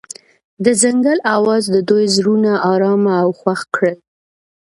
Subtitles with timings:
[0.65, 3.95] د ځنګل اواز د دوی زړونه ارامه او خوښ کړل.